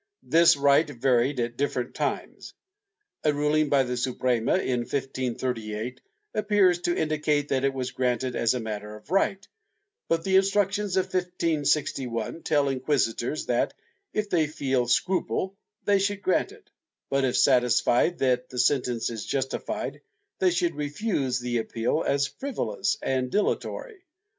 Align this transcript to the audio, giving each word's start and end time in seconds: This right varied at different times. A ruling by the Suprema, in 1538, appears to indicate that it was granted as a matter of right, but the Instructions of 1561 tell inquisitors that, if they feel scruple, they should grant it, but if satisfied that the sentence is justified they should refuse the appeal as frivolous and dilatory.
This 0.23 0.57
right 0.57 0.89
varied 0.89 1.39
at 1.39 1.57
different 1.57 1.93
times. 1.93 2.55
A 3.23 3.31
ruling 3.31 3.69
by 3.69 3.83
the 3.83 3.95
Suprema, 3.95 4.53
in 4.57 4.79
1538, 4.79 6.01
appears 6.33 6.79
to 6.79 6.97
indicate 6.97 7.49
that 7.49 7.63
it 7.63 7.71
was 7.71 7.91
granted 7.91 8.35
as 8.35 8.55
a 8.55 8.59
matter 8.59 8.95
of 8.95 9.11
right, 9.11 9.47
but 10.07 10.23
the 10.23 10.37
Instructions 10.37 10.97
of 10.97 11.05
1561 11.05 12.41
tell 12.41 12.67
inquisitors 12.69 13.45
that, 13.45 13.75
if 14.11 14.27
they 14.31 14.47
feel 14.47 14.87
scruple, 14.87 15.55
they 15.85 15.99
should 15.99 16.23
grant 16.23 16.51
it, 16.51 16.71
but 17.11 17.23
if 17.23 17.37
satisfied 17.37 18.17
that 18.17 18.49
the 18.49 18.57
sentence 18.57 19.11
is 19.11 19.23
justified 19.23 20.01
they 20.39 20.49
should 20.49 20.73
refuse 20.73 21.37
the 21.39 21.59
appeal 21.59 22.01
as 22.03 22.25
frivolous 22.25 22.97
and 23.03 23.29
dilatory. 23.31 24.03